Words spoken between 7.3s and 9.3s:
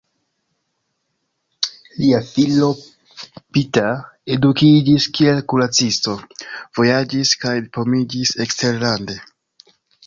kaj diplomiĝis eksterlande.